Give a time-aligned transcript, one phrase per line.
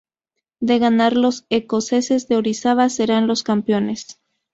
[0.59, 4.19] De ganar los escoceses de Orizaba serán los campeones.